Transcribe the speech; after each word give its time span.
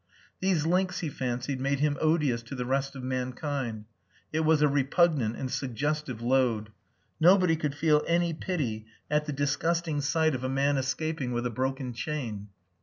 These 0.39 0.65
links, 0.65 1.01
he 1.01 1.09
fancied, 1.09 1.61
made 1.61 1.79
him 1.79 1.95
odious 2.01 2.41
to 2.41 2.55
the 2.55 2.65
rest 2.65 2.95
of 2.95 3.03
mankind. 3.03 3.85
It 4.33 4.39
was 4.39 4.63
a 4.63 4.67
repugnant 4.67 5.35
and 5.35 5.51
suggestive 5.51 6.23
load. 6.23 6.71
Nobody 7.19 7.55
could 7.55 7.75
feel 7.75 8.03
any 8.07 8.33
pity 8.33 8.87
at 9.11 9.25
the 9.25 9.31
disgusting 9.31 10.01
sight 10.01 10.33
of 10.33 10.43
a 10.43 10.49
man 10.49 10.77
escaping 10.77 11.33
with 11.33 11.45
a 11.45 11.51
broken 11.51 11.93
chain. 11.93 12.47